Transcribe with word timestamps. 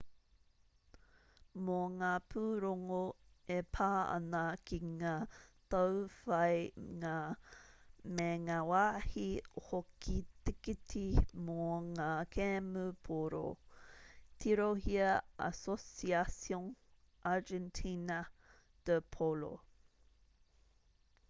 mō 1.65 1.73
ngā 1.97 2.07
pūrongo 2.33 3.01
e 3.55 3.57
pā 3.77 3.89
ana 4.13 4.39
ki 4.69 4.77
ngā 5.01 5.11
tauwhāinga 5.73 7.11
me 8.21 8.27
ngā 8.47 8.55
wāhi 8.71 9.25
hoko 9.67 10.15
tikiti 10.49 11.05
mō 11.51 11.67
ngā 11.91 12.07
kēmu 12.37 12.85
pōro 13.09 13.41
tirohia 14.45 15.11
asociacion 15.51 16.69
argentina 17.35 18.17
de 18.91 18.97
polo 19.17 19.51